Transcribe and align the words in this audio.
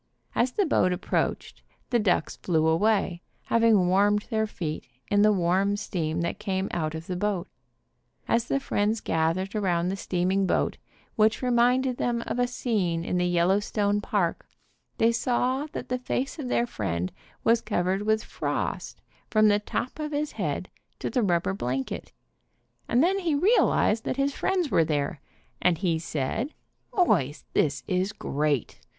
As 0.33 0.53
the 0.53 0.65
boats 0.65 0.95
approached, 0.95 1.61
the 1.91 1.99
ducks 1.99 2.35
flew 2.37 2.65
away, 2.65 3.21
hav 3.43 3.63
ing 3.63 3.87
warmed 3.87 4.23
their 4.31 4.47
feet 4.47 4.87
in 5.11 5.21
the 5.21 5.31
warm 5.31 5.77
steam 5.77 6.21
that 6.21 6.39
came 6.39 6.69
out 6.71 6.95
of 6.95 7.05
the 7.05 7.15
boat. 7.15 7.47
As 8.27 8.45
the 8.45 8.59
friends 8.59 8.99
gathered 8.99 9.53
around 9.53 9.89
the 9.89 9.95
steaming 9.95 10.47
boat, 10.47 10.79
which 11.17 11.43
reminded 11.43 11.97
them 11.97 12.23
of 12.25 12.39
a 12.39 12.47
scene 12.47 13.05
in 13.05 13.17
the 13.19 13.27
Yellowstone 13.27 14.01
park, 14.01 14.47
they 14.97 15.11
saw 15.11 15.67
that 15.71 15.89
the 15.89 15.99
face 15.99 16.39
of 16.39 16.47
their 16.49 16.65
friend 16.65 17.11
was 17.43 17.61
covered 17.61 18.01
with 18.01 18.23
frost 18.23 19.03
from 19.29 19.49
the 19.49 19.59
top 19.59 19.99
of 19.99 20.13
his 20.13 20.31
head 20.31 20.67
to 20.97 21.11
the 21.11 21.21
rubber 21.21 21.53
blanket, 21.53 22.11
and 22.87 23.03
then 23.03 23.19
he 23.19 23.35
realized 23.35 24.05
that 24.05 24.17
his 24.17 24.33
friends 24.33 24.71
were 24.71 24.83
there 24.83 25.21
and 25.61 25.77
he 25.77 25.99
said, 25.99 26.55
"Boys, 26.91 27.45
this 27.53 27.83
is 27.85 28.13
great. 28.13 28.79